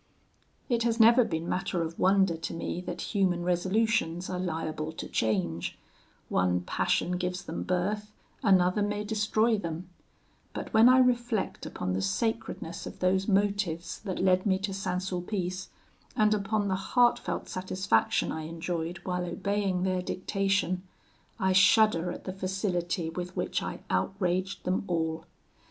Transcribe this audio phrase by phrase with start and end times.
[0.67, 5.07] "It has never been matter of wonder to me that human resolutions are liable to
[5.07, 5.77] change;
[6.27, 8.11] one passion gives them birth,
[8.41, 9.89] another may destroy them;
[10.55, 15.03] but when I reflect upon the sacredness of those motives that led me to St.
[15.03, 15.67] Sulpice,
[16.15, 20.81] and upon the heartfelt satisfaction I enjoyed while obeying their dictation,
[21.39, 25.25] I shudder at the facility with which I outraged them all.